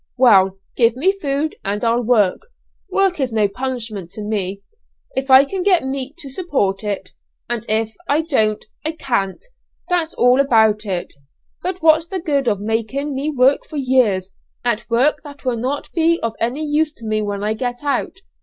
Well, 0.17 0.57
give 0.75 0.95
me 0.95 1.11
food 1.11 1.57
and 1.63 1.83
I'll 1.85 2.01
work; 2.01 2.47
work 2.89 3.19
is 3.19 3.31
no 3.31 3.47
punishment 3.47 4.09
to 4.13 4.23
me, 4.23 4.63
if 5.15 5.29
I 5.29 5.45
can 5.45 5.61
get 5.61 5.83
meat 5.83 6.17
to 6.21 6.29
support 6.31 6.83
it, 6.83 7.11
and 7.47 7.63
if 7.69 7.93
I 8.09 8.23
don't 8.23 8.65
I 8.83 8.93
can't, 8.93 9.45
that's 9.89 10.15
all 10.15 10.39
about 10.39 10.87
it. 10.87 11.13
But 11.61 11.83
what's 11.83 12.07
the 12.07 12.19
good 12.19 12.47
of 12.47 12.59
making 12.59 13.13
me 13.13 13.29
work 13.29 13.63
for 13.63 13.77
years, 13.77 14.33
at 14.65 14.89
work 14.89 15.21
that 15.23 15.45
will 15.45 15.55
not 15.59 15.91
be 15.93 16.19
of 16.23 16.33
any 16.39 16.65
use 16.65 16.91
to 16.93 17.05
me 17.05 17.21
when 17.21 17.43
I 17.43 17.53
get 17.53 17.83
out? 17.83 18.21